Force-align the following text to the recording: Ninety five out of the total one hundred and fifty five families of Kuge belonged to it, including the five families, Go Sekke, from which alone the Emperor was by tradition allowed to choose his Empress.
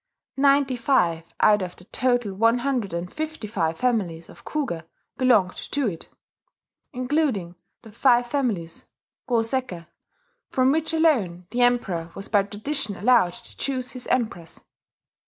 Ninety 0.37 0.77
five 0.77 1.31
out 1.41 1.61
of 1.61 1.75
the 1.75 1.83
total 1.83 2.33
one 2.33 2.57
hundred 2.57 2.91
and 2.91 3.13
fifty 3.13 3.45
five 3.45 3.77
families 3.77 4.29
of 4.29 4.43
Kuge 4.43 4.83
belonged 5.15 5.55
to 5.57 5.87
it, 5.87 6.09
including 6.91 7.53
the 7.83 7.91
five 7.91 8.25
families, 8.25 8.85
Go 9.27 9.43
Sekke, 9.43 9.85
from 10.49 10.71
which 10.71 10.91
alone 10.91 11.45
the 11.51 11.61
Emperor 11.61 12.09
was 12.15 12.29
by 12.29 12.41
tradition 12.41 12.95
allowed 12.95 13.33
to 13.33 13.55
choose 13.55 13.91
his 13.91 14.07
Empress. 14.07 14.61